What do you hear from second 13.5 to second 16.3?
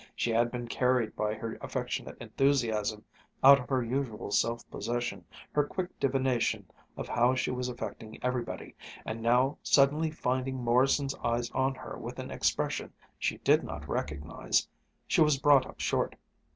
not recognize, she was brought up short.